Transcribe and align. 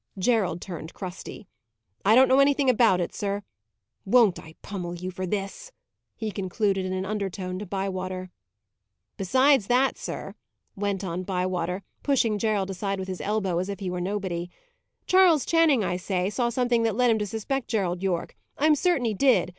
Gerald 0.17 0.61
turned 0.61 0.95
crusty. 0.95 1.45
"I 2.03 2.15
don't 2.15 2.27
know 2.27 2.39
anything 2.39 2.71
about 2.71 2.99
it, 2.99 3.13
sir. 3.13 3.43
Won't 4.03 4.39
I 4.39 4.55
pummel 4.63 4.95
you 4.95 5.11
for 5.11 5.27
this!" 5.27 5.71
he 6.15 6.31
concluded, 6.31 6.87
in 6.87 6.93
an 6.93 7.05
undertone, 7.05 7.59
to 7.59 7.67
Bywater. 7.67 8.31
"Besides 9.17 9.67
that, 9.67 9.99
sir," 9.99 10.33
went 10.75 11.03
on 11.03 11.21
Bywater, 11.21 11.83
pushing 12.01 12.39
Gerald 12.39 12.71
aside 12.71 12.97
with 12.97 13.09
his 13.09 13.21
elbow, 13.21 13.59
as 13.59 13.69
if 13.69 13.79
he 13.79 13.91
were 13.91 14.01
nobody: 14.01 14.49
"Charles 15.05 15.45
Channing, 15.45 15.83
I 15.83 15.97
say, 15.97 16.31
saw 16.31 16.49
something 16.49 16.81
that 16.81 16.95
led 16.95 17.11
him 17.11 17.19
to 17.19 17.27
suspect 17.27 17.67
Gerald 17.67 18.01
Yorke. 18.01 18.35
I 18.57 18.65
am 18.65 18.73
certain 18.73 19.05
he 19.05 19.13
did. 19.13 19.49